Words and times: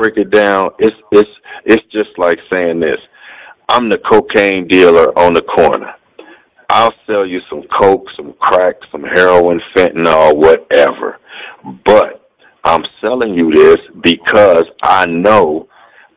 break 0.00 0.16
it 0.16 0.30
down, 0.30 0.70
it's 0.78 0.96
it's 1.12 1.30
it's 1.66 1.84
just 1.92 2.10
like 2.16 2.38
saying 2.52 2.80
this. 2.80 2.98
I'm 3.68 3.90
the 3.90 3.98
cocaine 4.10 4.66
dealer 4.66 5.16
on 5.18 5.34
the 5.34 5.42
corner. 5.42 5.94
I'll 6.70 6.94
sell 7.06 7.26
you 7.26 7.40
some 7.50 7.62
coke, 7.78 8.06
some 8.16 8.32
crack, 8.40 8.76
some 8.90 9.02
heroin, 9.02 9.60
fentanyl, 9.76 10.36
whatever. 10.36 11.18
But 11.84 12.30
I'm 12.64 12.82
selling 13.00 13.34
you 13.34 13.52
this 13.52 13.76
because 14.02 14.64
I 14.82 15.06
know 15.06 15.68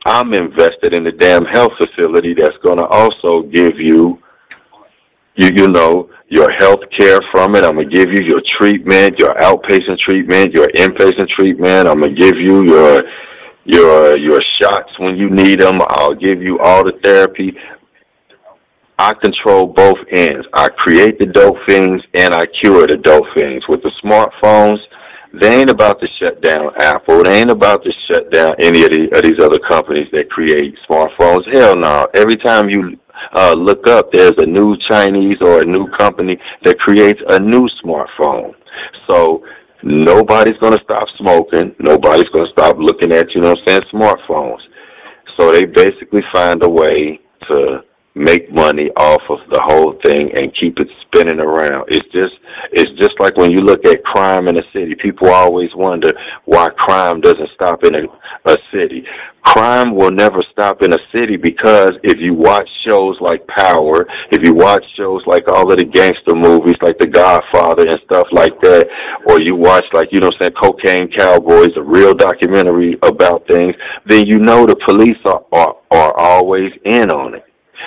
I'm 0.05 0.33
invested 0.33 0.93
in 0.93 1.03
the 1.03 1.11
damn 1.11 1.45
health 1.45 1.71
facility 1.77 2.35
that's 2.37 2.57
going 2.63 2.77
to 2.77 2.87
also 2.87 3.43
give 3.43 3.77
you, 3.77 4.19
you 5.35 5.49
you 5.55 5.67
know, 5.67 6.09
your 6.29 6.51
health 6.59 6.81
care 6.97 7.19
from 7.31 7.55
it. 7.55 7.63
I'm 7.63 7.75
gonna 7.75 7.89
give 7.89 8.11
you 8.11 8.21
your 8.23 8.41
treatment, 8.59 9.19
your 9.19 9.35
outpatient 9.35 9.99
treatment, 9.99 10.53
your 10.53 10.67
inpatient 10.67 11.29
treatment. 11.29 11.87
I'm 11.87 11.99
gonna 11.99 12.13
give 12.13 12.37
you 12.37 12.65
your 12.65 13.03
your 13.65 14.17
your 14.17 14.41
shots 14.61 14.91
when 14.99 15.15
you 15.15 15.29
need 15.29 15.61
them. 15.61 15.79
I'll 15.81 16.15
give 16.15 16.41
you 16.41 16.59
all 16.59 16.83
the 16.83 16.93
therapy. 17.03 17.53
I 18.99 19.13
control 19.13 19.67
both 19.67 19.97
ends. 20.11 20.45
I 20.53 20.67
create 20.69 21.17
the 21.19 21.25
dope 21.25 21.57
things 21.67 22.01
and 22.13 22.33
I 22.33 22.45
cure 22.61 22.85
the 22.87 22.97
dope 22.97 23.25
things. 23.35 23.63
With 23.67 23.81
the 23.81 23.91
smartphones, 24.03 24.77
they 25.41 25.61
ain't 25.61 25.71
about 25.71 25.99
to 25.99 26.07
shut 26.19 26.41
down 26.41 26.71
Apple. 26.79 27.23
They 27.23 27.39
ain't 27.39 27.49
about 27.49 27.83
to 27.83 27.91
shut 28.09 28.31
down 28.31 28.53
any 28.61 28.83
of, 28.83 28.91
the, 28.91 29.09
of 29.17 29.23
these 29.23 29.43
other 29.43 29.59
companies 29.67 30.07
that 30.11 30.29
create 30.29 30.75
smartphones. 30.87 31.41
Hell 31.51 31.75
no. 31.75 32.07
Every 32.13 32.35
time 32.35 32.69
you 32.69 32.97
uh, 33.35 33.53
look 33.53 33.87
up, 33.87 34.11
there's 34.11 34.37
a 34.37 34.45
new 34.45 34.77
Chinese 34.89 35.37
or 35.41 35.61
a 35.61 35.65
new 35.65 35.89
company 35.97 36.37
that 36.63 36.77
creates 36.79 37.19
a 37.29 37.39
new 37.39 37.67
smartphone. 37.83 38.53
So 39.09 39.43
nobody's 39.83 40.57
going 40.57 40.73
to 40.73 40.83
stop 40.83 41.07
smoking. 41.17 41.75
Nobody's 41.79 42.29
going 42.33 42.45
to 42.45 42.51
stop 42.51 42.77
looking 42.79 43.11
at, 43.11 43.27
you 43.35 43.41
know 43.41 43.49
what 43.49 43.59
I'm 43.59 43.67
saying, 43.67 43.81
smartphones. 43.93 44.61
So 45.37 45.51
they 45.51 45.65
basically 45.65 46.21
find 46.31 46.63
a 46.63 46.69
way 46.69 47.19
to 47.49 47.79
make 48.15 48.51
money 48.51 48.89
off 48.97 49.21
of 49.29 49.39
the 49.49 49.61
whole 49.65 49.97
thing 50.03 50.31
and 50.37 50.55
keep 50.59 50.77
it 50.79 50.87
spinning 51.01 51.39
around. 51.39 51.85
It's 51.89 52.07
just 52.11 52.35
it's 52.71 52.91
just 52.99 53.19
like 53.19 53.35
when 53.37 53.51
you 53.51 53.59
look 53.59 53.85
at 53.85 54.03
crime 54.03 54.47
in 54.47 54.57
a 54.57 54.63
city. 54.71 54.95
People 55.01 55.29
always 55.29 55.69
wonder 55.75 56.11
why 56.45 56.69
crime 56.77 57.21
doesn't 57.21 57.49
stop 57.55 57.83
in 57.83 57.95
a, 57.95 58.03
a 58.45 58.57
city. 58.71 59.03
Crime 59.43 59.95
will 59.95 60.11
never 60.11 60.41
stop 60.51 60.81
in 60.83 60.93
a 60.93 60.97
city 61.11 61.35
because 61.35 61.91
if 62.03 62.19
you 62.19 62.33
watch 62.33 62.67
shows 62.87 63.17
like 63.19 63.45
Power, 63.47 64.05
if 64.31 64.45
you 64.45 64.53
watch 64.53 64.83
shows 64.95 65.21
like 65.25 65.43
all 65.49 65.69
of 65.69 65.77
the 65.77 65.83
gangster 65.85 66.33
movies 66.33 66.75
like 66.81 66.97
The 66.97 67.07
Godfather 67.07 67.83
and 67.87 67.99
stuff 68.05 68.27
like 68.31 68.59
that, 68.61 68.87
or 69.27 69.41
you 69.41 69.55
watch 69.55 69.85
like, 69.91 70.09
you 70.11 70.21
know 70.21 70.27
I'm 70.27 70.33
saying, 70.39 70.53
Cocaine 70.53 71.11
Cowboys, 71.17 71.75
a 71.75 71.81
real 71.81 72.13
documentary 72.13 72.97
about 73.03 73.45
things, 73.47 73.75
then 74.07 74.25
you 74.27 74.39
know 74.39 74.65
the 74.65 74.77
police 74.87 75.17
are, 75.25 75.43
are, 75.51 75.75
are 75.91 76.17
always 76.17 76.71
in 76.85 77.11
on 77.11 77.35
it 77.35 77.43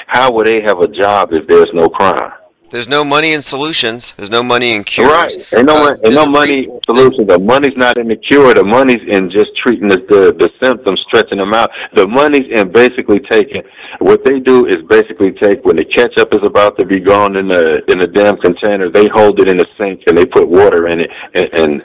how 0.06 0.33
will 0.33 0.44
they 0.44 0.61
have 0.62 0.80
a 0.80 0.89
job 0.89 1.33
if 1.33 1.47
there's 1.47 1.70
no 1.72 1.89
crime? 1.89 2.33
There's 2.70 2.89
no 2.89 3.05
money 3.05 3.33
in 3.33 3.42
solutions. 3.42 4.14
There's 4.16 4.30
no 4.30 4.42
money 4.42 4.75
in 4.75 4.83
cures. 4.83 5.08
Right. 5.08 5.55
Ain't 5.55 5.66
no, 5.66 5.86
uh, 5.86 5.97
ain't 6.05 6.14
no 6.14 6.27
money 6.27 6.64
in 6.64 6.80
solutions. 6.84 7.28
The 7.28 7.39
money's 7.39 7.77
not 7.77 7.97
in 7.97 8.08
the 8.08 8.17
cure. 8.17 8.55
The 8.55 8.64
money's 8.64 9.02
in 9.08 9.30
just 9.30 9.56
treating 9.62 9.89
the, 9.89 9.98
the, 10.08 10.34
the 10.34 10.50
symptoms, 10.61 11.00
stretching 11.06 11.39
them 11.39 11.55
out. 11.55 11.70
The 11.94 12.08
money's 12.08 12.50
in 12.50 12.72
basically 12.72 13.20
taking, 13.30 13.62
what 14.00 14.24
they 14.24 14.41
do 14.41 14.67
is 14.67 14.78
basically 14.89 15.33
take, 15.41 15.64
when 15.64 15.77
the 15.77 15.84
ketchup 15.84 16.34
is 16.34 16.41
about 16.42 16.77
to 16.78 16.84
be 16.84 16.98
gone 16.98 17.36
in 17.36 17.47
the, 17.47 17.83
in 17.86 18.00
the 18.00 18.08
damn 18.08 18.36
container, 18.39 18.91
they 18.91 19.06
hold 19.14 19.41
it 19.41 19.48
in 19.48 19.56
the 19.56 19.67
sink 19.78 20.02
and 20.08 20.19
they 20.19 20.27
put 20.27 20.48
water 20.48 20.89
in 20.89 21.00
it 21.00 21.11
and, 21.34 21.48
and, 21.55 21.83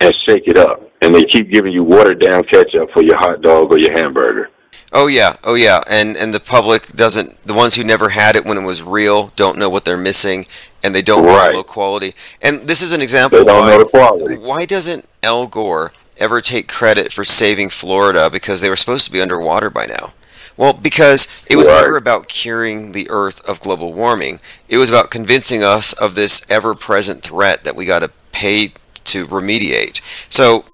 and 0.00 0.14
shake 0.26 0.48
it 0.48 0.58
up. 0.58 0.82
And 1.02 1.14
they 1.14 1.22
keep 1.32 1.52
giving 1.52 1.72
you 1.72 1.84
watered 1.84 2.20
down 2.20 2.42
ketchup 2.50 2.90
for 2.92 3.04
your 3.04 3.18
hot 3.18 3.40
dog 3.42 3.70
or 3.70 3.78
your 3.78 3.92
hamburger. 3.92 4.50
Oh 4.96 5.08
yeah, 5.08 5.36
oh 5.42 5.54
yeah, 5.54 5.82
and 5.90 6.16
and 6.16 6.32
the 6.32 6.38
public 6.38 6.86
doesn't. 6.92 7.42
The 7.42 7.52
ones 7.52 7.74
who 7.74 7.82
never 7.82 8.10
had 8.10 8.36
it 8.36 8.44
when 8.44 8.56
it 8.56 8.64
was 8.64 8.80
real 8.80 9.32
don't 9.34 9.58
know 9.58 9.68
what 9.68 9.84
they're 9.84 9.96
missing, 9.96 10.46
and 10.84 10.94
they 10.94 11.02
don't 11.02 11.24
right. 11.24 11.50
know 11.50 11.58
low 11.58 11.64
quality. 11.64 12.14
And 12.40 12.68
this 12.68 12.80
is 12.80 12.92
an 12.92 13.02
example. 13.02 13.40
They 13.40 13.44
don't 13.44 13.62
why, 13.62 13.70
know 13.70 13.78
the 13.78 13.90
quality. 13.90 14.36
Why 14.36 14.64
doesn't 14.64 15.08
Al 15.24 15.48
Gore 15.48 15.92
ever 16.16 16.40
take 16.40 16.68
credit 16.68 17.12
for 17.12 17.24
saving 17.24 17.70
Florida 17.70 18.30
because 18.30 18.60
they 18.60 18.70
were 18.70 18.76
supposed 18.76 19.04
to 19.06 19.12
be 19.12 19.20
underwater 19.20 19.68
by 19.68 19.86
now? 19.86 20.12
Well, 20.56 20.72
because 20.72 21.44
it 21.50 21.56
was 21.56 21.66
right. 21.66 21.82
never 21.82 21.96
about 21.96 22.28
curing 22.28 22.92
the 22.92 23.08
Earth 23.10 23.44
of 23.48 23.58
global 23.58 23.92
warming. 23.92 24.38
It 24.68 24.78
was 24.78 24.90
about 24.90 25.10
convincing 25.10 25.64
us 25.64 25.92
of 25.92 26.14
this 26.14 26.48
ever-present 26.48 27.20
threat 27.20 27.64
that 27.64 27.74
we 27.74 27.84
got 27.84 27.98
to 27.98 28.12
pay 28.30 28.74
to 29.06 29.26
remediate. 29.26 30.00
So 30.30 30.64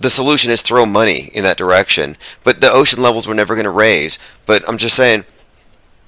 the 0.00 0.10
solution 0.10 0.50
is 0.50 0.62
throw 0.62 0.86
money 0.86 1.30
in 1.34 1.42
that 1.44 1.56
direction. 1.56 2.16
But 2.44 2.60
the 2.60 2.70
ocean 2.70 3.02
levels 3.02 3.26
were 3.26 3.34
never 3.34 3.54
going 3.54 3.64
to 3.64 3.70
raise. 3.70 4.18
But 4.46 4.68
I'm 4.68 4.78
just 4.78 4.96
saying, 4.96 5.24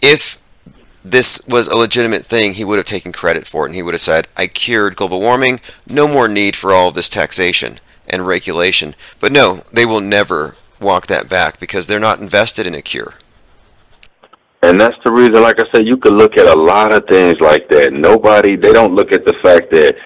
if 0.03 0.41
this 1.05 1.47
was 1.49 1.67
a 1.69 1.77
legitimate 1.77 2.25
thing, 2.25 2.55
he 2.55 2.65
would 2.65 2.79
have 2.79 2.87
taken 2.87 3.13
credit 3.13 3.47
for 3.47 3.65
it 3.65 3.71
and 3.71 3.75
he 3.75 3.83
would 3.83 3.95
have 3.95 4.01
said, 4.01 4.29
I 4.37 4.47
cured 4.47 4.97
global 4.97 5.21
warming, 5.21 5.61
no 5.89 6.07
more 6.07 6.29
need 6.29 6.57
for 6.57 6.73
all 6.73 6.89
of 6.89 6.95
this 6.95 7.09
taxation 7.09 7.81
and 8.09 8.27
regulation. 8.27 8.95
But 9.19 9.33
no, 9.33 9.57
they 9.73 9.87
will 9.87 10.01
never 10.01 10.57
walk 10.81 11.07
that 11.07 11.29
back 11.29 11.59
because 11.59 11.87
they're 11.87 12.01
not 12.01 12.21
invested 12.21 12.67
in 12.67 12.75
a 12.75 12.83
cure. 12.83 13.15
And 14.63 14.79
that's 14.79 14.97
the 15.05 15.13
reason, 15.13 15.41
like 15.41 15.59
I 15.59 15.65
said, 15.73 15.87
you 15.87 15.97
could 15.97 16.13
look 16.13 16.37
at 16.37 16.47
a 16.47 16.55
lot 16.55 16.93
of 16.93 17.05
things 17.09 17.41
like 17.41 17.69
that. 17.71 17.95
Nobody, 17.95 18.57
they 18.57 18.73
don't 18.73 18.95
look 18.95 19.11
at 19.13 19.25
the 19.25 19.35
fact 19.43 19.71
that 19.71 19.97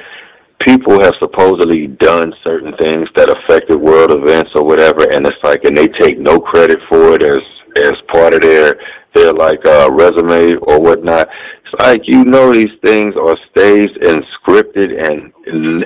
people 0.64 1.00
have 1.00 1.14
supposedly 1.20 1.88
done 1.88 2.32
certain 2.42 2.74
things 2.78 3.08
that 3.16 3.30
affected 3.30 3.76
world 3.76 4.10
events 4.12 4.50
or 4.54 4.64
whatever, 4.64 5.04
and 5.12 5.26
it's 5.26 5.36
like, 5.42 5.64
and 5.64 5.76
they 5.76 5.88
take 6.00 6.18
no 6.18 6.38
credit 6.38 6.78
for 6.88 7.14
it 7.14 7.22
as 7.22 7.38
as 7.76 7.92
part 8.12 8.34
of 8.34 8.40
their 8.40 8.74
their 9.14 9.32
like 9.32 9.64
uh, 9.66 9.90
resume 9.92 10.56
or 10.62 10.80
whatnot. 10.80 11.28
It's 11.64 11.80
like 11.80 12.02
you 12.04 12.24
know 12.24 12.52
these 12.52 12.72
things 12.84 13.14
are 13.16 13.36
staged 13.50 13.96
and 14.04 14.24
scripted, 14.38 14.90
and 15.06 15.32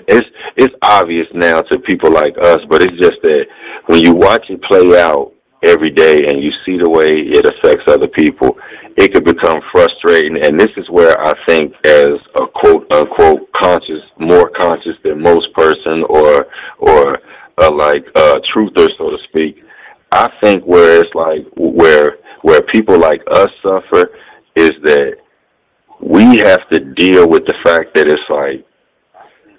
it's 0.09 0.28
it's 0.56 0.75
obvious 0.83 1.27
now 1.34 1.61
to 1.61 1.78
people 1.81 2.11
like 2.11 2.37
us, 2.41 2.61
but 2.69 2.83
it's 2.83 2.99
just 3.00 3.21
that 3.22 3.47
when 3.87 4.00
you 4.00 4.12
watch 4.12 4.44
it 4.49 4.62
play 4.62 5.00
out 5.00 5.33
every 5.65 5.91
day 5.91 6.25
and 6.28 6.43
you 6.43 6.53
see 6.65 6.78
the 6.78 6.88
way 6.88 7.06
it 7.09 7.44
affects 7.44 7.84
other 7.88 8.09
people, 8.09 8.56
it 8.98 9.14
could 9.14 9.25
become 9.25 9.60
frustrating. 9.72 10.36
And 10.44 10.59
this 10.59 10.70
is 10.76 10.88
where 10.91 11.19
I 11.20 11.32
think, 11.47 11.72
as 11.84 12.09
a 12.41 12.47
quote 12.54 12.91
unquote 12.92 13.50
conscious, 13.53 14.03
more 14.19 14.50
conscious 14.59 14.97
than 15.04 15.22
most 15.22 15.53
person, 15.54 16.04
or 16.09 16.47
or 16.78 17.19
a 17.60 17.70
like 17.70 18.04
uh, 18.16 18.37
truther, 18.53 18.88
so 18.98 19.10
to 19.10 19.19
speak, 19.28 19.62
I 20.12 20.28
think 20.42 20.64
where 20.64 21.00
it's 21.00 21.14
like 21.14 21.47
where 21.56 22.19
where 22.42 22.62
people 22.75 22.98
like 22.98 23.20
us 23.32 23.48
suffer 23.62 24.10
is 24.56 24.72
that 24.84 25.16
we 26.00 26.38
have 26.38 26.69
to 26.70 26.81
deal 26.94 27.28
with 27.28 27.44
the 27.47 27.54
fact 27.64 27.94
that 27.94 28.08
it's 28.08 28.20
like 28.31 28.64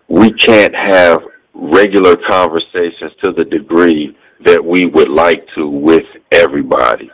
we 0.09 0.31
can't 0.33 0.73
have 0.75 1.19
regular 1.53 2.16
conversations 2.29 3.11
to 3.23 3.31
the 3.38 3.45
degree 3.45 4.16
that 4.45 4.63
we 4.63 4.85
would 4.85 5.09
like 5.09 5.45
to 5.55 5.67
with 5.67 6.05
everybody. 6.31 7.09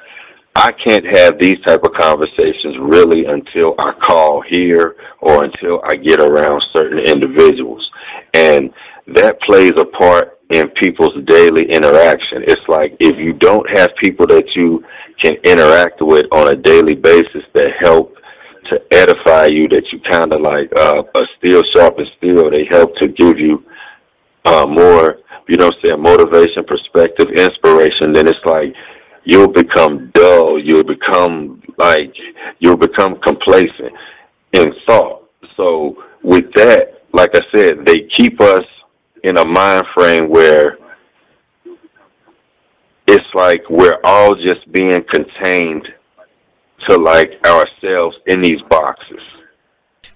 I 0.56 0.72
can't 0.88 1.06
have 1.06 1.38
these 1.38 1.60
type 1.66 1.84
of 1.84 1.92
conversations 1.94 2.78
really 2.80 3.26
until 3.26 3.76
I 3.78 3.92
call 4.08 4.42
here 4.50 4.96
or 5.20 5.44
until 5.44 5.82
I 5.86 5.96
get 5.96 6.22
around 6.22 6.64
certain 6.74 7.00
individuals. 7.00 7.86
And 8.34 8.72
that 9.08 9.40
plays 9.42 9.74
a 9.78 9.86
part 9.86 10.40
in 10.52 10.70
people's 10.82 11.16
daily 11.28 11.66
interaction. 11.72 12.44
It's 12.48 12.62
like 12.70 12.96
if 13.00 13.18
you 13.18 13.34
don't 13.34 13.68
have 13.78 13.90
people 14.02 14.28
that 14.28 14.46
you 14.56 14.84
can 15.22 15.34
interact 15.44 16.02
with 16.02 16.26
on 16.32 16.48
a 16.50 16.56
daily 16.56 16.96
basis 16.96 17.44
that 17.54 17.68
help 17.82 18.16
to 18.70 18.80
edify 18.92 19.48
you, 19.48 19.68
that 19.70 19.84
you 19.92 20.00
kind 20.10 20.34
of 20.34 20.42
like 20.42 20.72
uh, 20.78 21.04
a 21.04 21.22
steel 21.38 21.62
sharpens 21.76 22.10
steel, 22.18 22.50
they 22.50 22.66
help 22.72 22.96
to 22.98 23.10
give 23.10 23.38
you 23.38 23.64
uh, 24.46 24.66
more, 24.66 25.18
you 25.48 25.58
know, 25.58 25.70
say 25.84 25.92
a 25.92 25.98
motivation, 25.98 26.64
perspective, 26.66 27.28
inspiration. 27.36 28.14
Then 28.14 28.28
it's 28.28 28.46
like 28.46 28.74
you'll 29.26 29.52
become 29.52 30.12
dull. 30.14 30.60
You'll 30.60 30.84
become 30.84 31.62
like 31.78 32.14
you'll 32.60 32.78
become 32.78 33.20
complacent 33.22 33.94
in 34.54 34.74
thought. 34.88 35.30
So 35.58 36.04
with 36.24 36.46
that, 36.56 37.02
like 37.14 37.32
I 37.34 37.42
said, 37.54 37.86
they 37.86 38.08
keep 38.18 38.40
us 38.42 38.64
in 39.24 39.38
a 39.38 39.46
mind 39.46 39.86
frame 39.94 40.30
where 40.30 40.78
it's 43.08 43.26
like 43.34 43.62
we're 43.70 44.00
all 44.04 44.36
just 44.36 44.72
being 44.72 45.04
contained 45.14 45.88
to 46.90 46.98
like 46.98 47.32
ourselves 47.46 48.18
in 48.28 48.42
these 48.42 48.62
boxes. 48.70 49.20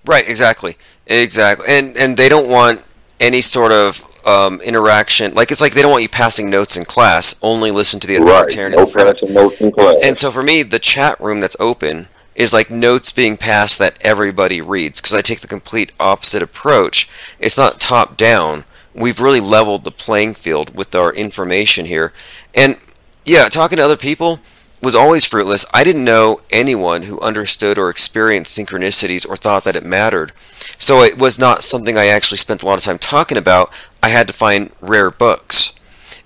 Right, 0.05 0.27
exactly. 0.27 0.75
Exactly. 1.07 1.65
And 1.69 1.97
and 1.97 2.15
they 2.15 2.29
don't 2.29 2.49
want 2.49 2.85
any 3.19 3.41
sort 3.41 3.71
of 3.71 4.01
um, 4.25 4.61
interaction. 4.61 5.33
Like 5.33 5.51
it's 5.51 5.61
like 5.61 5.73
they 5.73 5.81
don't 5.81 5.91
want 5.91 6.03
you 6.03 6.09
passing 6.09 6.49
notes 6.49 6.77
in 6.77 6.85
class. 6.85 7.39
Only 7.43 7.71
listen 7.71 7.99
to 8.01 8.07
the 8.07 8.15
authoritarian 8.17 8.73
right. 8.73 8.95
no 8.95 9.05
passing 9.05 9.33
notes 9.33 9.61
in 9.61 9.71
class. 9.71 10.01
And 10.03 10.17
so 10.17 10.31
for 10.31 10.43
me, 10.43 10.63
the 10.63 10.79
chat 10.79 11.19
room 11.19 11.39
that's 11.39 11.57
open 11.59 12.07
is 12.35 12.53
like 12.53 12.71
notes 12.71 13.11
being 13.11 13.37
passed 13.37 13.79
that 13.79 14.03
everybody 14.03 14.61
reads. 14.61 15.01
Because 15.01 15.13
I 15.13 15.21
take 15.21 15.41
the 15.41 15.47
complete 15.47 15.91
opposite 15.99 16.41
approach. 16.41 17.09
It's 17.39 17.57
not 17.57 17.79
top 17.79 18.17
down. 18.17 18.63
We've 18.93 19.19
really 19.19 19.41
leveled 19.41 19.83
the 19.83 19.91
playing 19.91 20.33
field 20.33 20.75
with 20.75 20.95
our 20.95 21.13
information 21.13 21.85
here. 21.85 22.13
And 22.55 22.77
Yeah, 23.25 23.49
talking 23.49 23.77
to 23.77 23.83
other 23.83 23.97
people 23.97 24.39
was 24.81 24.95
always 24.95 25.25
fruitless. 25.25 25.65
I 25.73 25.83
didn't 25.83 26.05
know 26.05 26.39
anyone 26.51 27.03
who 27.03 27.19
understood 27.19 27.77
or 27.77 27.89
experienced 27.89 28.57
synchronicities 28.57 29.27
or 29.27 29.35
thought 29.35 29.65
that 29.65 29.75
it 29.75 29.83
mattered. 29.83 30.31
So 30.79 31.01
it 31.01 31.17
was 31.17 31.37
not 31.37 31.63
something 31.63 31.97
I 31.97 32.07
actually 32.07 32.37
spent 32.37 32.63
a 32.63 32.65
lot 32.65 32.79
of 32.79 32.85
time 32.85 32.97
talking 32.97 33.37
about. 33.37 33.73
I 34.01 34.09
had 34.09 34.27
to 34.27 34.33
find 34.33 34.71
rare 34.81 35.09
books. 35.09 35.73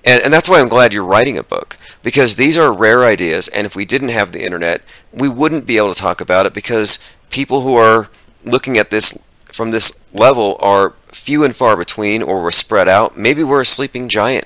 And, 0.06 0.22
and 0.24 0.34
that's 0.34 0.50
why 0.50 0.60
I'm 0.60 0.68
glad 0.68 0.94
you're 0.94 1.06
writing 1.06 1.38
a 1.38 1.44
book, 1.44 1.78
because 2.04 2.36
these 2.36 2.58
are 2.58 2.74
rare 2.74 3.04
ideas, 3.04 3.48
and 3.48 3.66
if 3.66 3.76
we 3.76 3.86
didn't 3.86 4.10
have 4.10 4.32
the 4.32 4.44
internet, 4.44 4.82
we 5.14 5.30
wouldn't 5.30 5.66
be 5.66 5.78
able 5.78 5.94
to 5.94 6.00
talk 6.00 6.20
about 6.20 6.46
it 6.46 6.54
because 6.54 7.04
people 7.30 7.62
who 7.62 7.76
are 7.76 8.10
looking 8.44 8.78
at 8.78 8.90
this 8.90 9.26
from 9.46 9.72
this 9.72 10.04
level 10.14 10.58
are 10.60 10.94
few 11.06 11.44
and 11.44 11.56
far 11.56 11.78
between 11.78 12.22
or 12.22 12.44
we're 12.44 12.52
spread 12.52 12.90
out. 12.90 13.18
Maybe 13.18 13.44
we're 13.44 13.62
a 13.62 13.66
sleeping 13.66 14.10
giant, 14.10 14.46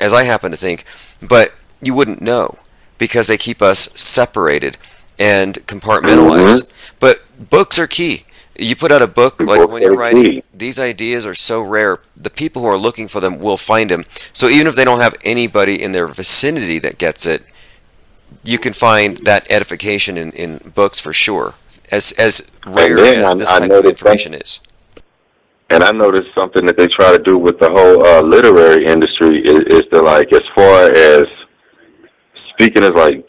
as 0.00 0.12
I 0.12 0.22
happen 0.22 0.50
to 0.52 0.56
think, 0.56 0.84
but 1.20 1.52
you 1.82 1.94
wouldn't 1.94 2.22
know 2.22 2.58
because 2.96 3.26
they 3.26 3.36
keep 3.36 3.60
us 3.60 3.92
separated 4.00 4.78
and 5.18 5.54
compartmentalized. 5.66 6.62
Mm-hmm. 6.62 6.96
But 7.00 7.24
books 7.50 7.78
are 7.78 7.86
key. 7.86 8.24
You 8.58 8.74
put 8.74 8.90
out 8.90 9.02
a 9.02 9.06
book 9.06 9.40
like 9.40 9.68
when 9.68 9.82
you're 9.82 9.96
writing, 9.96 10.42
these 10.52 10.80
ideas 10.80 11.24
are 11.24 11.34
so 11.34 11.62
rare. 11.62 12.00
The 12.16 12.30
people 12.30 12.62
who 12.62 12.68
are 12.68 12.76
looking 12.76 13.06
for 13.06 13.20
them 13.20 13.38
will 13.38 13.56
find 13.56 13.88
them. 13.90 14.04
So 14.32 14.48
even 14.48 14.66
if 14.66 14.74
they 14.74 14.84
don't 14.84 15.00
have 15.00 15.14
anybody 15.24 15.80
in 15.80 15.92
their 15.92 16.08
vicinity 16.08 16.80
that 16.80 16.98
gets 16.98 17.24
it, 17.24 17.44
you 18.42 18.58
can 18.58 18.72
find 18.72 19.18
that 19.18 19.48
edification 19.50 20.16
in, 20.16 20.32
in 20.32 20.58
books 20.74 20.98
for 20.98 21.12
sure. 21.12 21.54
As 21.90 22.12
as 22.18 22.50
rare 22.66 22.98
as 22.98 23.36
this 23.36 23.48
type 23.48 23.70
of 23.70 23.84
information 23.84 24.34
is. 24.34 24.60
And 25.70 25.84
I 25.84 25.92
noticed 25.92 26.28
something 26.34 26.64
that 26.66 26.76
they 26.76 26.88
try 26.88 27.16
to 27.16 27.22
do 27.22 27.38
with 27.38 27.58
the 27.60 27.70
whole 27.70 28.06
uh, 28.06 28.22
literary 28.22 28.86
industry 28.86 29.42
is, 29.44 29.60
is 29.68 29.82
to 29.92 30.00
like, 30.00 30.32
as 30.32 30.40
far 30.54 30.90
as 30.90 31.24
speaking 32.52 32.82
as 32.82 32.92
like 32.92 33.24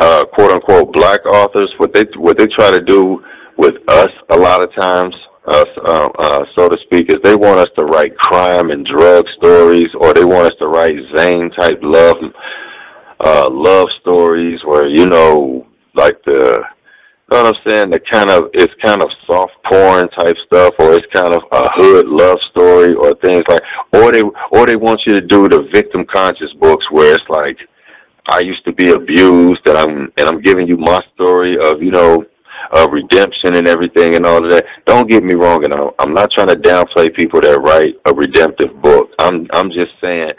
uh, 0.00 0.24
quote 0.26 0.50
unquote 0.50 0.92
black 0.92 1.24
authors, 1.26 1.72
what 1.78 1.94
they 1.94 2.04
what 2.16 2.36
they 2.36 2.46
try 2.46 2.70
to 2.70 2.80
do 2.80 3.22
with 3.60 3.76
us 3.88 4.08
a 4.30 4.36
lot 4.36 4.62
of 4.62 4.74
times, 4.74 5.14
uh, 5.46 5.64
uh, 5.84 6.08
uh, 6.18 6.44
so 6.56 6.68
to 6.68 6.78
speak, 6.84 7.06
is 7.10 7.16
they 7.22 7.34
want 7.34 7.60
us 7.60 7.68
to 7.78 7.84
write 7.84 8.16
crime 8.16 8.70
and 8.70 8.86
drug 8.86 9.24
stories, 9.36 9.88
or 10.00 10.14
they 10.14 10.24
want 10.24 10.50
us 10.50 10.58
to 10.58 10.66
write 10.66 10.96
Zane 11.14 11.50
type 11.58 11.78
love, 11.82 12.16
uh, 13.20 13.48
love 13.50 13.86
stories 14.00 14.58
where 14.64 14.88
you 14.88 15.06
know, 15.06 15.66
like 15.94 16.16
the, 16.24 16.64
you 17.30 17.36
know 17.36 17.44
what 17.44 17.56
I'm 17.56 17.62
saying? 17.68 17.90
The 17.90 18.00
kind 18.10 18.30
of 18.30 18.50
it's 18.54 18.72
kind 18.82 19.02
of 19.02 19.10
soft 19.26 19.52
porn 19.70 20.08
type 20.18 20.36
stuff, 20.46 20.74
or 20.78 20.94
it's 20.94 21.06
kind 21.12 21.34
of 21.34 21.42
a 21.52 21.68
hood 21.74 22.06
love 22.06 22.38
story, 22.50 22.94
or 22.94 23.14
things 23.16 23.44
like, 23.48 23.62
or 23.92 24.10
they 24.10 24.22
or 24.52 24.66
they 24.66 24.76
want 24.76 25.00
you 25.06 25.14
to 25.14 25.20
do 25.20 25.48
the 25.48 25.68
victim 25.74 26.06
conscious 26.12 26.52
books 26.58 26.84
where 26.90 27.12
it's 27.12 27.28
like. 27.28 27.58
I 28.32 28.40
used 28.40 28.64
to 28.66 28.72
be 28.72 28.92
abused, 28.92 29.66
and 29.66 29.76
I'm 29.76 30.12
and 30.16 30.28
I'm 30.28 30.40
giving 30.40 30.68
you 30.68 30.76
my 30.76 31.00
story 31.14 31.56
of 31.60 31.82
you 31.82 31.90
know 31.90 32.24
uh, 32.72 32.88
redemption 32.90 33.56
and 33.56 33.68
everything 33.68 34.14
and 34.14 34.24
all 34.24 34.44
of 34.44 34.50
that. 34.50 34.64
Don't 34.86 35.08
get 35.08 35.24
me 35.24 35.34
wrong, 35.34 35.64
and 35.64 35.74
I'm 35.98 36.14
not 36.14 36.30
trying 36.32 36.48
to 36.48 36.56
downplay 36.56 37.14
people 37.14 37.40
that 37.40 37.60
write 37.60 37.94
a 38.06 38.14
redemptive 38.14 38.80
book. 38.82 39.10
I'm 39.18 39.46
I'm 39.52 39.70
just 39.70 39.92
saying 40.00 40.32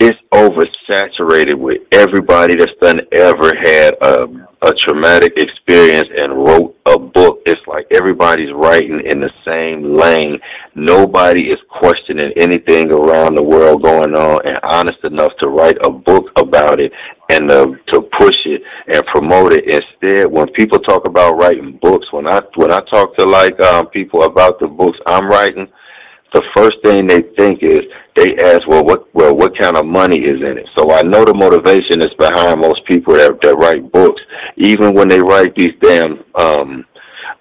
it's 0.00 0.18
oversaturated 0.32 1.54
with 1.54 1.82
everybody 1.90 2.54
that's 2.54 2.72
done 2.80 3.00
ever 3.12 3.52
had 3.64 3.94
a, 4.00 4.26
a 4.62 4.72
traumatic 4.86 5.32
experience 5.36 6.08
and 6.16 6.36
wrote 6.36 6.76
a 6.86 6.96
book. 6.98 7.40
It's 7.46 7.60
like 7.66 7.86
everybody's 7.92 8.52
writing 8.54 9.02
in 9.10 9.20
the 9.20 9.30
same 9.44 9.96
lane. 9.96 10.38
Nobody 10.76 11.50
is 11.50 11.58
questioning 11.68 12.32
anything 12.36 12.92
around 12.92 13.34
the 13.34 13.42
world 13.42 13.82
going 13.82 14.14
on 14.14 14.38
and 14.46 14.58
honest 14.62 15.02
enough 15.02 15.32
to 15.42 15.48
write 15.48 15.78
a 15.84 15.90
book 15.90 16.26
about 16.36 16.78
it 16.78 16.92
and 17.30 17.50
uh, 17.50 17.66
to 17.92 18.00
push 18.18 18.36
it 18.46 18.62
and 18.88 19.04
promote 19.06 19.52
it. 19.52 19.64
Instead, 19.66 20.30
when 20.30 20.46
people 20.52 20.78
talk 20.80 21.04
about 21.04 21.36
writing 21.36 21.78
books, 21.82 22.06
when 22.12 22.26
I 22.26 22.40
when 22.56 22.72
I 22.72 22.80
talk 22.90 23.16
to 23.16 23.24
like 23.24 23.58
um, 23.60 23.86
people 23.88 24.22
about 24.24 24.58
the 24.60 24.66
books 24.66 24.98
I'm 25.06 25.28
writing, 25.28 25.68
the 26.32 26.42
first 26.56 26.76
thing 26.84 27.06
they 27.06 27.22
think 27.36 27.62
is 27.62 27.80
they 28.16 28.36
ask, 28.42 28.66
well, 28.66 28.84
what 28.84 29.14
well, 29.14 29.34
what 29.36 29.58
kind 29.58 29.76
of 29.76 29.86
money 29.86 30.18
is 30.18 30.40
in 30.40 30.58
it? 30.58 30.66
So 30.78 30.90
I 30.90 31.02
know 31.02 31.24
the 31.24 31.34
motivation 31.34 32.00
is 32.00 32.14
behind 32.18 32.60
most 32.60 32.84
people 32.86 33.14
that 33.14 33.38
that 33.42 33.56
write 33.56 33.92
books. 33.92 34.20
Even 34.56 34.94
when 34.94 35.08
they 35.08 35.20
write 35.20 35.54
these 35.54 35.74
damn 35.80 36.24
um, 36.34 36.84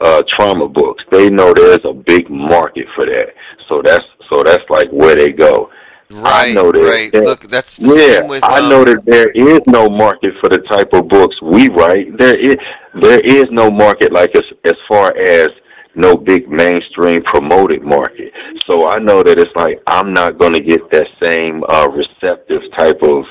uh, 0.02 0.22
trauma 0.36 0.68
books, 0.68 1.04
they 1.12 1.30
know 1.30 1.54
there's 1.54 1.84
a 1.86 1.94
big 1.94 2.30
market 2.30 2.86
for 2.96 3.06
that. 3.06 3.34
So 3.70 3.82
that's 3.84 4.04
so 4.32 4.44
that's 4.44 4.64
like 4.70 4.90
where 4.92 5.16
they 5.16 5.32
go. 5.32 5.70
Right, 6.10 6.52
I 6.52 6.54
know 6.54 6.72
that, 6.72 6.80
right. 6.80 7.12
That, 7.12 7.24
Look, 7.24 7.42
that's 7.42 7.78
the 7.78 7.88
yeah, 7.88 8.22
same 8.22 8.30
with. 8.30 8.44
Um, 8.44 8.52
I 8.54 8.70
know 8.70 8.86
that 8.86 9.04
there 9.06 9.30
is 9.32 9.60
no 9.68 9.90
market 9.90 10.34
for 10.40 10.50
the 10.50 10.60
type 10.72 10.94
of 10.94 11.10
books 11.10 11.36
we 11.42 11.68
write. 11.70 12.18
There 12.18 12.40
is 12.40 12.56
there 13.02 13.20
is 13.20 13.46
no 13.52 13.70
market 13.70 14.14
like 14.14 14.32
as 14.36 14.44
as 14.64 14.76
far 14.88 15.16
as 15.18 15.48
no 15.96 16.16
big 16.16 16.48
mainstream 16.48 17.22
promoted 17.24 17.84
market. 17.84 18.32
So 18.72 18.88
I 18.88 18.98
know 19.00 19.22
that 19.24 19.38
it's 19.38 19.52
like 19.56 19.82
I'm 19.88 20.14
not 20.14 20.38
going 20.38 20.54
to 20.54 20.62
get 20.62 20.80
that 20.92 21.08
same 21.22 21.64
uh, 21.68 21.90
receptive 21.90 22.62
type 22.78 23.02
of 23.04 23.26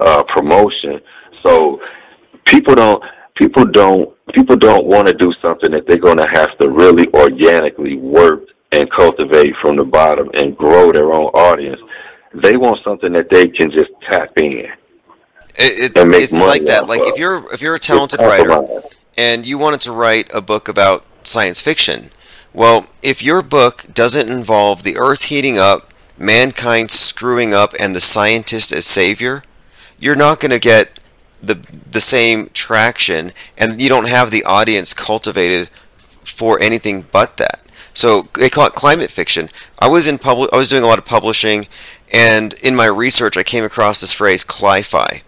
uh, 0.00 0.22
promotion. 0.34 0.98
So 1.44 1.78
people 2.46 2.74
don't 2.74 3.02
people 3.36 3.66
don't 3.66 4.12
people 4.34 4.56
don't 4.56 4.86
want 4.86 5.06
to 5.06 5.14
do 5.14 5.32
something 5.44 5.70
that 5.70 5.84
they're 5.86 5.98
going 5.98 6.18
to 6.18 6.28
have 6.34 6.58
to 6.58 6.70
really 6.70 7.06
organically 7.14 7.96
work 7.96 8.42
and 8.72 8.90
cultivate 8.98 9.54
from 9.62 9.76
the 9.76 9.84
bottom 9.84 10.28
and 10.36 10.56
grow 10.56 10.90
their 10.90 11.12
own 11.12 11.30
audience. 11.36 11.80
They 12.42 12.56
want 12.56 12.78
something 12.84 13.12
that 13.12 13.28
they 13.30 13.48
can 13.48 13.70
just 13.70 13.90
tap 14.10 14.32
in. 14.36 14.66
It, 15.58 15.96
it's, 15.96 16.32
it's 16.32 16.46
like 16.46 16.64
that. 16.66 16.86
Like 16.86 17.00
if 17.04 17.18
you're 17.18 17.52
if 17.52 17.62
you're 17.62 17.74
a 17.74 17.80
talented 17.80 18.20
writer 18.20 18.82
and 19.16 19.46
you 19.46 19.56
wanted 19.56 19.80
to 19.82 19.92
write 19.92 20.30
a 20.34 20.40
book 20.40 20.68
about 20.68 21.04
science 21.26 21.60
fiction. 21.60 22.10
Well, 22.52 22.86
if 23.02 23.22
your 23.22 23.42
book 23.42 23.86
doesn't 23.92 24.30
involve 24.30 24.82
the 24.82 24.96
Earth 24.96 25.24
heating 25.24 25.58
up, 25.58 25.92
mankind 26.18 26.90
screwing 26.90 27.52
up, 27.52 27.72
and 27.78 27.94
the 27.94 28.00
scientist 28.00 28.72
as 28.72 28.86
savior, 28.86 29.42
you're 29.98 30.16
not 30.16 30.40
going 30.40 30.52
to 30.52 30.58
get 30.58 31.00
the 31.42 31.54
the 31.90 32.00
same 32.00 32.50
traction, 32.52 33.32
and 33.56 33.80
you 33.80 33.88
don't 33.88 34.08
have 34.08 34.30
the 34.30 34.44
audience 34.44 34.94
cultivated 34.94 35.68
for 36.24 36.60
anything 36.60 37.06
but 37.12 37.36
that. 37.36 37.62
So 37.94 38.22
they 38.34 38.50
call 38.50 38.66
it 38.66 38.74
climate 38.74 39.10
fiction. 39.10 39.48
I 39.78 39.88
was 39.88 40.06
in 40.06 40.18
public. 40.18 40.50
I 40.52 40.56
was 40.56 40.68
doing 40.68 40.82
a 40.82 40.86
lot 40.86 40.98
of 40.98 41.06
publishing, 41.06 41.66
and 42.12 42.52
in 42.54 42.74
my 42.74 42.86
research, 42.86 43.36
I 43.36 43.42
came 43.42 43.64
across 43.64 44.00
this 44.00 44.12
phrase 44.12 44.44
"cli-fi," 44.44 45.22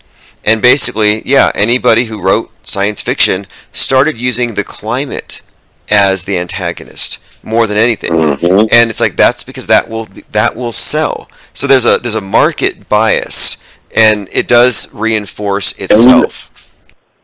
and 0.44 0.62
basically, 0.62 1.22
yeah, 1.24 1.50
anybody 1.54 2.04
who 2.04 2.22
wrote 2.22 2.50
science 2.66 3.02
fiction 3.02 3.46
started 3.72 4.18
using 4.18 4.54
the 4.54 4.64
climate 4.64 5.42
as 5.90 6.24
the 6.24 6.38
antagonist 6.38 7.18
more 7.42 7.66
than 7.66 7.76
anything. 7.76 8.12
Mm-hmm. 8.12 8.66
And 8.72 8.90
it's 8.90 9.00
like 9.00 9.16
that's 9.16 9.44
because 9.44 9.66
that 9.68 9.88
will 9.88 10.06
that 10.32 10.56
will 10.56 10.72
sell. 10.72 11.28
So 11.52 11.66
there's 11.66 11.86
a 11.86 11.98
there's 11.98 12.14
a 12.14 12.20
market 12.20 12.88
bias 12.88 13.62
and 13.94 14.28
it 14.32 14.46
does 14.48 14.92
reinforce 14.92 15.78
itself. 15.78 16.54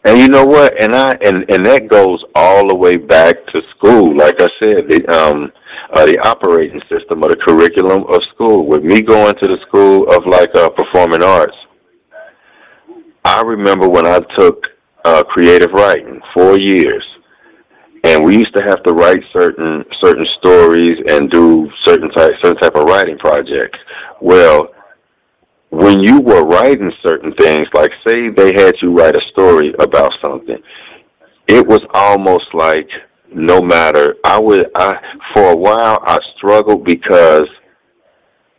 And 0.05 0.19
you 0.19 0.29
know 0.29 0.45
what? 0.45 0.81
And 0.83 0.95
I 0.95 1.13
and 1.23 1.49
and 1.51 1.65
that 1.67 1.89
goes 1.89 2.23
all 2.35 2.69
the 2.69 2.75
way 2.75 2.97
back 2.97 3.37
to 3.47 3.63
school. 3.71 4.17
Like 4.17 4.41
I 4.41 4.49
said, 4.63 4.89
the 4.89 5.07
um 5.09 5.53
uh, 5.93 6.07
the 6.07 6.19
operating 6.21 6.81
system 6.89 7.23
of 7.23 7.31
the 7.31 7.37
curriculum 7.37 8.05
of 8.09 8.21
school. 8.35 8.67
With 8.67 8.83
me 8.83 9.01
going 9.01 9.35
to 9.35 9.47
the 9.47 9.59
school 9.69 10.09
of 10.09 10.27
like 10.27 10.55
uh, 10.55 10.71
performing 10.71 11.23
arts, 11.23 11.57
I 13.25 13.43
remember 13.43 13.89
when 13.89 14.07
I 14.07 14.21
took 14.39 14.63
uh, 15.05 15.23
creative 15.25 15.71
writing 15.73 16.21
four 16.35 16.59
years 16.59 17.05
and 18.05 18.23
we 18.23 18.35
used 18.35 18.55
to 18.55 18.63
have 18.63 18.83
to 18.83 18.93
write 18.93 19.23
certain 19.33 19.85
certain 20.03 20.27
stories 20.39 20.99
and 21.09 21.31
do 21.31 21.69
certain 21.87 22.11
type 22.11 22.33
certain 22.43 22.61
type 22.61 22.77
of 22.77 22.85
writing 22.85 23.19
projects. 23.19 23.79
Well, 24.21 24.69
when 25.71 26.01
you 26.01 26.21
were 26.21 26.45
writing 26.45 26.93
certain 27.05 27.33
things, 27.41 27.67
like 27.75 27.91
say 28.07 28.29
they 28.37 28.53
had 28.57 28.75
you 28.83 28.93
write 28.93 29.17
a 29.17 29.21
story 29.33 29.75
about 29.79 30.13
something, 30.25 30.59
it 31.49 31.67
was 31.67 31.81
almost 31.95 32.45
like 32.53 32.89
no 33.35 33.61
matter 33.61 34.17
I 34.25 34.39
would 34.39 34.67
I 34.77 34.95
for 35.35 35.53
a 35.53 35.57
while 35.57 35.99
I 36.05 36.19
struggled 36.37 36.85
because 36.85 37.49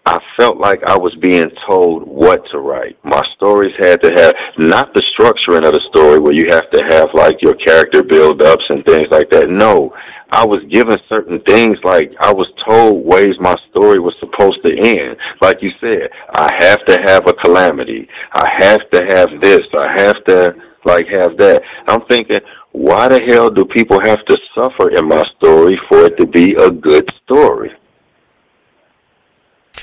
I 0.07 0.19
felt 0.37 0.57
like 0.57 0.81
I 0.85 0.95
was 0.97 1.15
being 1.19 1.49
told 1.67 2.07
what 2.07 2.41
to 2.51 2.59
write. 2.59 2.95
My 3.03 3.21
stories 3.35 3.73
had 3.79 4.01
to 4.03 4.11
have 4.15 4.33
not 4.59 4.93
the 4.93 5.01
structuring 5.17 5.65
of 5.65 5.73
the 5.73 5.81
story 5.89 6.19
where 6.19 6.33
you 6.33 6.43
have 6.49 6.69
to 6.71 6.83
have 6.91 7.09
like 7.15 7.41
your 7.41 7.55
character 7.55 8.03
build 8.03 8.43
ups 8.43 8.63
and 8.69 8.85
things 8.85 9.07
like 9.09 9.31
that. 9.31 9.49
No. 9.49 9.91
I 10.31 10.45
was 10.45 10.59
given 10.71 10.97
certain 11.07 11.39
things 11.47 11.77
like 11.83 12.11
I 12.19 12.33
was 12.33 12.47
told 12.67 13.05
ways 13.05 13.33
my 13.39 13.55
story 13.71 13.99
was 13.99 14.13
supposed 14.19 14.59
to 14.65 14.73
end. 14.77 15.17
Like 15.41 15.57
you 15.61 15.71
said, 15.79 16.09
I 16.35 16.49
have 16.59 16.85
to 16.85 16.97
have 17.05 17.27
a 17.27 17.33
calamity. 17.33 18.07
I 18.33 18.49
have 18.59 18.89
to 18.91 19.05
have 19.11 19.29
this. 19.41 19.61
I 19.73 20.01
have 20.01 20.23
to 20.25 20.55
like 20.85 21.05
have 21.17 21.37
that. 21.37 21.61
I'm 21.87 22.05
thinking, 22.07 22.39
why 22.75 23.07
the 23.07 23.21
hell 23.21 23.49
do 23.49 23.63
people 23.65 23.99
have 24.03 24.23
to 24.25 24.37
suffer 24.53 24.89
in 24.91 25.07
my 25.07 25.23
story 25.37 25.79
for 25.87 26.05
it 26.05 26.17
to 26.17 26.25
be 26.25 26.55
a 26.55 26.69
good 26.69 27.09
story? 27.23 27.71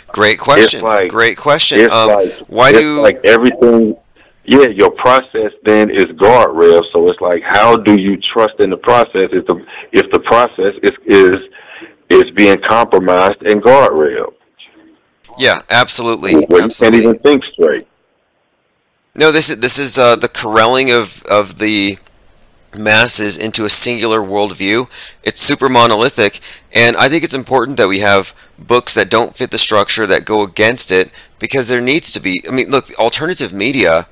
Great 0.09 0.39
question. 0.39 0.83
Like, 0.83 1.09
Great 1.09 1.39
question. 1.39 1.91
Um, 1.91 2.09
like, 2.09 2.33
why 2.49 2.73
do 2.73 3.01
like 3.01 3.25
everything? 3.25 3.97
Yeah, 4.45 4.67
your 4.75 4.91
process 4.91 5.53
then 5.65 5.91
is 5.91 6.07
guardrail. 6.21 6.83
So 6.93 7.09
it's 7.09 7.21
like, 7.21 7.43
how 7.49 7.77
do 7.77 7.99
you 7.99 8.19
trust 8.35 8.55
in 8.59 8.71
the 8.71 8.77
process 8.77 9.29
if 9.33 9.47
the 9.47 9.65
if 9.93 10.11
the 10.13 10.21
process 10.21 10.75
is 10.83 10.93
is 11.07 11.37
is 12.11 12.31
being 12.37 12.57
compromised 12.69 13.41
and 13.43 13.63
guardrail? 13.63 14.35
Yeah, 15.39 15.63
absolutely. 15.71 16.35
Where 16.35 16.63
absolutely. 16.63 16.99
you 16.99 17.05
can't 17.05 17.15
even 17.15 17.15
think 17.15 17.43
straight. 17.55 17.87
No, 19.15 19.33
this 19.33 19.49
is 19.49 19.61
this 19.61 19.79
is 19.79 19.99
uh, 19.99 20.17
the 20.17 20.29
corralling 20.29 20.91
of 20.91 21.23
of 21.31 21.59
the 21.59 21.97
masses 22.77 23.37
into 23.37 23.65
a 23.65 23.71
singular 23.71 24.21
worldview. 24.21 24.91
It's 25.23 25.41
super 25.41 25.69
monolithic, 25.69 26.41
and 26.73 26.97
I 26.97 27.09
think 27.09 27.25
it's 27.25 27.35
important 27.35 27.77
that 27.77 27.89
we 27.89 28.01
have 28.01 28.35
books 28.59 28.95
that 28.95 29.11
don't 29.11 29.37
fit 29.37 29.51
the 29.51 29.59
structure 29.59 30.07
that 30.07 30.25
go 30.25 30.43
against 30.43 30.91
it 30.93 31.11
because 31.39 31.69
there 31.69 31.81
needs 31.81 32.11
to 32.13 32.21
be. 32.21 32.43
I 32.49 32.53
mean, 32.53 32.71
look, 32.71 32.93
alternative 32.99 33.53
media 33.53 34.07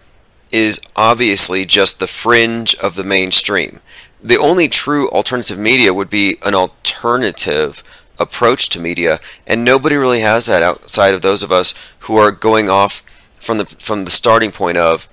is 0.52 0.80
obviously 0.96 1.64
just 1.64 2.00
the 2.00 2.06
fringe 2.06 2.74
of 2.76 2.94
the 2.94 3.04
mainstream. 3.04 3.80
The 4.22 4.38
only 4.38 4.68
true 4.68 5.08
alternative 5.10 5.58
media 5.58 5.94
would 5.94 6.10
be 6.10 6.36
an 6.44 6.54
alternative 6.54 7.82
approach 8.18 8.68
to 8.70 8.80
media, 8.80 9.18
and 9.46 9.64
nobody 9.64 9.96
really 9.96 10.20
has 10.20 10.46
that 10.46 10.62
outside 10.62 11.14
of 11.14 11.22
those 11.22 11.42
of 11.42 11.50
us 11.50 11.74
who 12.00 12.16
are 12.16 12.30
going 12.30 12.68
off 12.68 13.02
from 13.38 13.58
the 13.58 13.64
from 13.64 14.04
the 14.04 14.10
starting 14.10 14.52
point 14.52 14.76
of 14.76 15.08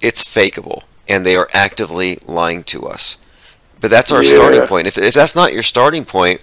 it's 0.00 0.24
fakeable 0.24 0.84
and 1.08 1.24
they 1.24 1.36
are 1.36 1.48
actively 1.52 2.18
lying 2.26 2.62
to 2.64 2.86
us. 2.86 3.18
But 3.80 3.90
that's 3.90 4.12
our 4.12 4.22
yeah. 4.22 4.30
starting 4.30 4.66
point. 4.66 4.86
If 4.86 4.96
if 4.96 5.14
that's 5.14 5.34
not 5.34 5.52
your 5.52 5.62
starting 5.62 6.04
point, 6.04 6.40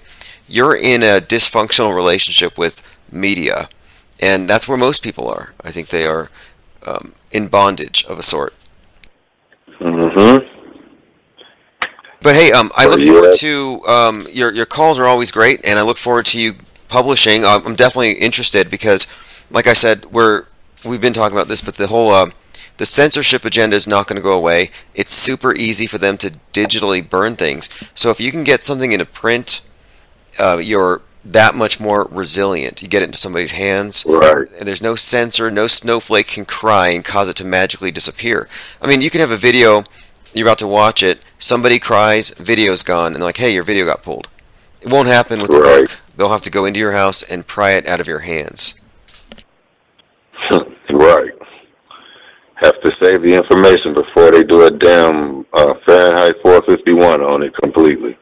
you're 0.48 0.76
in 0.76 1.04
a 1.04 1.22
dysfunctional 1.22 1.96
relationship 1.96 2.58
with 2.58 2.84
media, 3.12 3.70
and 4.20 4.50
that's 4.50 4.68
where 4.68 4.78
most 4.78 5.04
people 5.04 5.30
are. 5.30 5.54
I 5.64 5.72
think 5.72 5.88
they 5.88 6.06
are 6.06 6.30
um, 6.86 7.14
in 7.32 7.48
bondage 7.48 8.06
of 8.06 8.20
a 8.20 8.24
sort. 8.24 8.54
Mm-hmm. 9.80 10.46
But 12.22 12.36
hey, 12.36 12.52
um, 12.52 12.70
I 12.76 12.86
look 12.86 13.02
forward 13.02 13.34
to 13.36 13.82
um, 13.88 14.28
your 14.32 14.54
your 14.54 14.66
calls 14.66 15.00
are 15.00 15.08
always 15.08 15.32
great, 15.32 15.62
and 15.66 15.80
I 15.80 15.84
look 15.84 15.98
forward 15.98 16.26
to 16.28 16.42
you 16.42 16.56
publishing. 16.90 17.46
Um, 17.46 17.62
I'm 17.66 17.76
definitely 17.76 18.14
interested 18.14 18.70
because, 18.70 19.08
like 19.50 19.68
I 19.68 19.74
said, 19.74 20.06
we're 20.06 20.46
we've 20.86 21.00
been 21.00 21.14
talking 21.14 21.38
about 21.38 21.48
this, 21.48 21.64
but 21.64 21.76
the 21.76 21.88
whole 21.88 22.12
uh, 22.12 22.32
the 22.80 22.86
censorship 22.86 23.44
agenda 23.44 23.76
is 23.76 23.86
not 23.86 24.08
going 24.08 24.16
to 24.16 24.24
go 24.24 24.32
away. 24.32 24.72
It's 24.96 25.12
super 25.12 25.54
easy 25.54 25.86
for 25.86 25.98
them 25.98 26.18
to 26.18 26.32
digitally 26.54 27.08
burn 27.08 27.36
things. 27.36 27.70
So 27.94 28.10
if 28.10 28.22
you 28.22 28.32
can 28.32 28.46
get 28.46 28.64
something 28.64 28.94
into 28.94 29.06
print, 29.06 29.60
uh, 30.40 30.62
you're 30.64 31.02
that 31.26 31.56
much 31.56 31.82
more 31.82 32.08
resilient. 32.10 32.82
You 32.82 32.88
get 32.88 33.02
it 33.02 33.08
into 33.08 33.18
somebody's 33.18 33.52
hands, 33.52 34.06
right. 34.08 34.48
and 34.58 34.66
there's 34.66 34.82
no 34.82 34.96
censor, 34.96 35.52
no 35.52 35.68
snowflake 35.68 36.28
can 36.28 36.46
cry 36.46 36.88
and 36.88 37.04
cause 37.04 37.28
it 37.28 37.36
to 37.38 37.46
magically 37.46 37.92
disappear. 37.92 38.48
I 38.82 38.88
mean, 38.88 39.02
you 39.02 39.10
can 39.10 39.20
have 39.20 39.32
a 39.32 39.36
video, 39.36 39.84
you're 40.34 40.48
about 40.48 40.60
to 40.60 40.68
watch 40.68 41.04
it, 41.04 41.20
somebody 41.38 41.80
cries, 41.80 42.30
video's 42.36 42.84
gone, 42.84 43.08
and 43.08 43.18
they're 43.18 43.24
like, 43.24 43.38
hey, 43.38 43.54
your 43.54 43.64
video 43.64 43.86
got 43.86 44.04
pulled. 44.04 44.30
It 44.82 44.90
won't 44.90 45.10
happen 45.10 45.42
with 45.42 45.52
right. 45.52 45.62
the 45.62 45.82
book. 45.82 46.02
They'll 46.16 46.30
have 46.30 46.44
to 46.44 46.52
go 46.52 46.64
into 46.64 46.80
your 46.80 46.94
house 46.94 47.30
and 47.30 47.46
pry 47.46 47.72
it 47.72 47.90
out 47.90 48.00
of 48.00 48.08
your 48.08 48.20
hands. 48.20 48.80
right. 50.90 51.29
Have 52.62 52.82
to 52.82 52.92
save 53.02 53.22
the 53.22 53.34
information 53.34 53.94
before 53.94 54.32
they 54.32 54.44
do 54.44 54.66
a 54.66 54.72
damn 54.72 55.46
uh, 55.54 55.74
Fahrenheit 55.86 56.36
451 56.42 57.22
on 57.22 57.44
it 57.44 57.54
completely. 57.62 58.18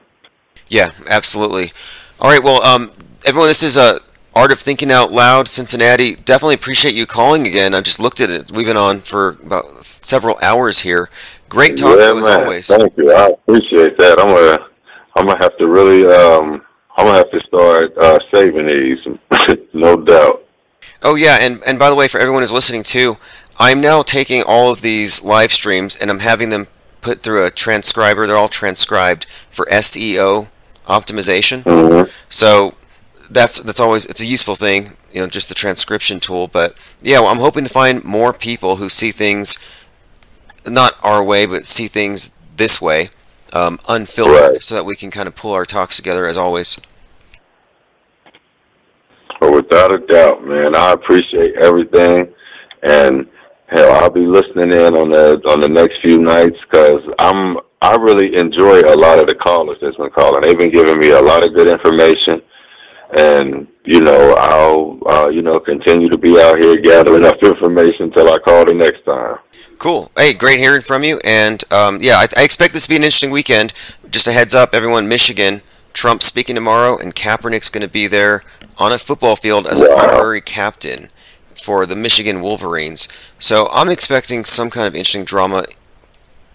Yeah, 0.70 0.90
absolutely. 1.10 1.72
All 2.20 2.30
right, 2.30 2.44
well, 2.44 2.62
um, 2.64 2.92
everyone, 3.26 3.48
this 3.48 3.64
is 3.64 3.78
a 3.78 3.82
uh, 3.82 4.00
Art 4.38 4.52
of 4.52 4.60
Thinking 4.60 4.92
Out 4.92 5.12
Loud, 5.12 5.48
Cincinnati. 5.48 6.16
Definitely 6.16 6.54
appreciate 6.54 6.94
you 6.94 7.08
calling 7.08 7.48
again. 7.48 7.74
I 7.74 7.82
just 7.82 8.00
looked 8.00 8.22
at 8.22 8.30
it. 8.30 8.52
We've 8.52 8.68
been 8.68 8.78
on 8.78 9.00
for 9.00 9.30
about 9.44 9.84
several 9.84 10.38
hours 10.44 10.82
here. 10.82 11.10
Great 11.50 11.76
talk 11.76 11.98
yeah, 11.98 12.14
as 12.16 12.24
man. 12.24 12.42
always. 12.42 12.68
Thank 12.68 12.96
you. 12.98 13.12
I 13.12 13.30
appreciate 13.30 13.98
that. 13.98 14.20
I'm 14.20 14.28
gonna, 14.28 14.68
I'm 15.16 15.26
gonna 15.26 15.40
have 15.42 15.58
to 15.58 15.68
really, 15.68 16.06
um, 16.06 16.62
I'm 16.98 17.08
gonna 17.08 17.18
have 17.18 17.32
to 17.32 17.40
start 17.48 17.98
uh, 17.98 18.20
saving 18.32 18.68
these, 18.68 19.58
no 19.74 19.96
doubt. 19.98 20.44
Oh 21.02 21.16
yeah, 21.16 21.38
and 21.42 21.60
and 21.66 21.80
by 21.80 21.90
the 21.90 21.96
way, 21.96 22.08
for 22.08 22.20
everyone 22.20 22.44
who's 22.44 22.54
listening 22.54 22.84
too, 22.84 23.18
I'm 23.60 23.82
now 23.82 24.02
taking 24.02 24.44
all 24.44 24.72
of 24.72 24.82
these 24.82 25.24
live 25.24 25.52
streams 25.52 25.96
and 25.96 26.10
I'm 26.10 26.20
having 26.20 26.50
them 26.50 26.68
put 27.02 27.22
through 27.22 27.46
a 27.46 27.50
transcriber. 27.50 28.28
They're 28.28 28.38
all 28.38 28.48
transcribed 28.48 29.26
for 29.50 29.66
SEO 29.68 30.50
optimization. 30.88 31.64
Mm-hmm. 31.64 32.12
So 32.30 32.76
that's 33.30 33.60
that's 33.60 33.80
always 33.80 34.06
it's 34.06 34.22
a 34.22 34.26
useful 34.26 34.56
thing, 34.56 34.92
you 35.12 35.22
know, 35.22 35.28
just 35.28 35.50
the 35.50 35.56
transcription 35.56 36.20
tool. 36.20 36.48
But 36.48 36.78
yeah, 37.02 37.20
well, 37.20 37.30
I'm 37.30 37.38
hoping 37.38 37.64
to 37.64 37.70
find 37.70 38.04
more 38.04 38.34
people 38.34 38.78
who 38.78 38.90
see 38.90 39.12
things 39.12 39.60
not 40.66 40.94
our 41.04 41.24
way, 41.24 41.46
but 41.46 41.66
see 41.66 41.88
things 41.88 42.38
this 42.58 42.82
way, 42.82 43.10
um, 43.54 43.80
unfiltered, 43.88 44.54
right. 44.54 44.64
so 44.64 44.76
that 44.76 44.84
we 44.84 44.96
can 44.96 45.12
kind 45.12 45.28
of 45.28 45.36
pull 45.36 45.52
our 45.52 45.66
talks 45.66 45.96
together 45.96 46.26
as 46.26 46.38
always. 46.38 46.80
Well, 49.40 49.54
without 49.54 49.92
a 49.92 50.00
doubt, 50.00 50.44
man, 50.46 50.76
I 50.76 50.92
appreciate 50.92 51.56
everything, 51.62 52.34
and 52.82 53.28
hell, 53.68 53.92
I'll 54.02 54.10
be 54.10 54.26
listening 54.26 54.72
in 54.72 54.96
on 54.96 55.10
the 55.10 55.42
on 55.50 55.60
the 55.60 55.70
next 55.70 55.96
few 56.04 56.20
nights 56.20 56.58
because 56.70 57.02
I'm 57.20 57.58
I 57.82 57.96
really 57.96 58.36
enjoy 58.36 58.82
a 58.82 58.98
lot 58.98 59.20
of 59.20 59.28
the 59.28 59.36
callers 59.36 59.78
that's 59.82 59.98
been 59.98 60.10
calling. 60.10 60.42
They've 60.42 60.58
been 60.58 60.72
giving 60.72 60.98
me 61.00 61.12
a 61.12 61.22
lot 61.22 61.48
of 61.48 61.54
good 61.54 61.68
information, 61.68 62.42
and 63.18 63.68
you 63.84 64.02
know 64.02 64.36
I'll 64.38 65.00
uh, 65.06 65.30
you 65.30 65.42
know 65.42 65.60
continue 65.60 66.08
to 66.08 66.18
be 66.18 66.40
out 66.40 66.60
here 66.60 66.78
gathering 66.78 67.26
up 67.26 67.36
information 67.44 68.06
until 68.08 68.30
I 68.32 68.40
call 68.40 68.66
the 68.66 68.74
next 68.74 69.06
time. 69.06 69.38
Cool. 69.78 70.12
Hey, 70.18 70.34
great 70.34 70.60
hearing 70.60 70.82
from 70.82 71.04
you, 71.04 71.20
and 71.24 71.64
um, 71.72 72.00
yeah, 72.02 72.18
I, 72.18 72.28
I 72.38 72.44
expect 72.44 72.74
this 72.74 72.84
to 72.84 72.90
be 72.90 72.96
an 72.96 73.04
interesting 73.04 73.32
weekend. 73.32 73.74
Just 74.10 74.28
a 74.28 74.32
heads 74.32 74.56
up, 74.56 74.74
everyone, 74.74 75.08
Michigan. 75.08 75.62
Trump 75.94 76.22
speaking 76.22 76.54
tomorrow, 76.54 76.98
and 76.98 77.16
Kaepernick's 77.16 77.72
going 77.72 77.86
to 77.86 77.92
be 77.92 78.06
there 78.06 78.44
on 78.78 78.92
a 78.92 79.00
football 79.00 79.36
field 79.36 79.66
as 79.66 79.80
wow. 79.80 79.88
an 79.88 80.10
honorary 80.12 80.42
captain 80.42 81.10
for 81.60 81.86
the 81.86 81.96
Michigan 81.96 82.42
Wolverines. 82.42 83.08
So 83.40 83.68
I'm 83.72 83.90
expecting 83.90 84.46
some 84.46 84.70
kind 84.70 84.88
of 84.88 84.96
interesting 84.96 85.26
drama 85.26 85.66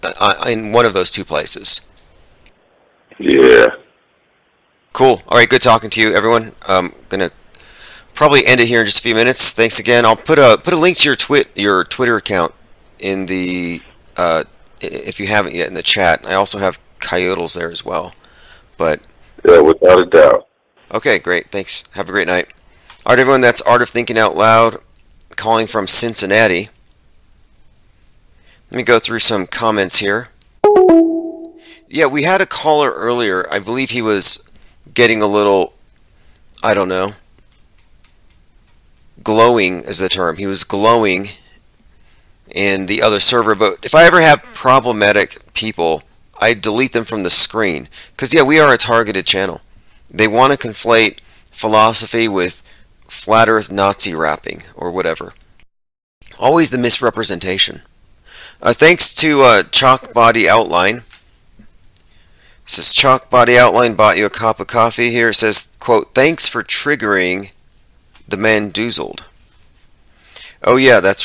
uh, 0.02 0.44
in 0.48 0.72
one 0.72 0.84
of 0.84 0.92
those 0.92 1.10
two 1.10 1.24
places. 1.24 1.86
Yeah. 3.18 3.66
Cool. 4.92 5.22
All 5.28 5.38
right. 5.38 5.48
Good 5.48 5.62
talking 5.62 5.90
to 5.90 6.00
you, 6.00 6.14
everyone. 6.14 6.52
I'm 6.66 6.92
gonna 7.08 7.30
probably 8.14 8.46
end 8.46 8.60
it 8.60 8.68
here 8.68 8.80
in 8.80 8.86
just 8.86 8.98
a 8.98 9.02
few 9.02 9.14
minutes. 9.14 9.52
Thanks 9.52 9.80
again. 9.80 10.04
I'll 10.04 10.16
put 10.16 10.38
a 10.38 10.58
put 10.62 10.74
a 10.74 10.78
link 10.78 10.98
to 10.98 11.08
your 11.08 11.16
twit 11.16 11.50
your 11.54 11.84
Twitter 11.84 12.16
account 12.16 12.54
in 12.98 13.26
the 13.26 13.82
uh, 14.16 14.44
if 14.80 15.20
you 15.20 15.26
haven't 15.26 15.54
yet 15.54 15.68
in 15.68 15.74
the 15.74 15.82
chat. 15.82 16.26
I 16.26 16.34
also 16.34 16.58
have 16.58 16.78
Coyotels 17.00 17.54
there 17.54 17.70
as 17.70 17.84
well. 17.84 18.14
But 18.78 19.00
yeah, 19.44 19.60
without 19.60 20.00
a 20.00 20.06
doubt. 20.06 20.48
Okay, 20.92 21.18
great. 21.18 21.50
Thanks. 21.50 21.84
Have 21.92 22.08
a 22.08 22.12
great 22.12 22.26
night. 22.26 22.52
All 23.06 23.12
right, 23.12 23.18
everyone. 23.18 23.40
That's 23.40 23.62
Art 23.62 23.82
of 23.82 23.88
Thinking 23.88 24.18
Out 24.18 24.36
Loud, 24.36 24.78
calling 25.36 25.66
from 25.66 25.86
Cincinnati. 25.86 26.68
Let 28.70 28.76
me 28.76 28.82
go 28.82 28.98
through 28.98 29.18
some 29.18 29.46
comments 29.46 29.98
here. 29.98 30.28
Yeah, 31.88 32.06
we 32.06 32.22
had 32.22 32.40
a 32.40 32.46
caller 32.46 32.90
earlier. 32.90 33.46
I 33.50 33.58
believe 33.58 33.90
he 33.90 34.00
was 34.00 34.48
getting 34.94 35.20
a 35.20 35.26
little, 35.26 35.74
I 36.62 36.72
don't 36.72 36.88
know, 36.88 37.12
glowing 39.22 39.82
is 39.82 39.98
the 39.98 40.08
term. 40.08 40.36
He 40.36 40.46
was 40.46 40.64
glowing 40.64 41.28
in 42.50 42.86
the 42.86 43.02
other 43.02 43.20
server. 43.20 43.54
But 43.54 43.78
if 43.82 43.94
I 43.94 44.04
ever 44.04 44.20
have 44.20 44.42
problematic 44.42 45.52
people, 45.54 46.02
I 46.40 46.54
delete 46.54 46.92
them 46.92 47.04
from 47.04 47.22
the 47.22 47.30
screen. 47.30 47.88
Because, 48.12 48.32
yeah, 48.32 48.42
we 48.42 48.58
are 48.58 48.72
a 48.72 48.78
targeted 48.78 49.26
channel. 49.26 49.60
They 50.10 50.28
want 50.28 50.58
to 50.58 50.68
conflate 50.68 51.20
philosophy 51.52 52.28
with 52.28 52.62
flat 53.12 53.48
earth 53.48 53.70
Nazi 53.70 54.14
rapping 54.14 54.62
or 54.74 54.90
whatever. 54.90 55.34
Always 56.38 56.70
the 56.70 56.78
misrepresentation. 56.78 57.82
Uh, 58.60 58.72
thanks 58.72 59.12
to 59.14 59.42
uh, 59.42 59.62
Chalk 59.64 60.12
Body 60.14 60.48
Outline. 60.48 61.02
Says 62.64 62.94
Chalk 62.94 63.28
Body 63.28 63.58
Outline 63.58 63.94
bought 63.94 64.16
you 64.16 64.24
a 64.24 64.30
cup 64.30 64.60
of 64.60 64.66
coffee. 64.66 65.10
Here 65.10 65.28
it 65.28 65.34
says, 65.34 65.76
quote, 65.78 66.14
thanks 66.14 66.48
for 66.48 66.62
triggering 66.62 67.50
the 68.26 68.38
man 68.38 68.70
doozled. 68.70 69.20
Oh 70.64 70.76
yeah, 70.76 71.00
that's 71.00 71.20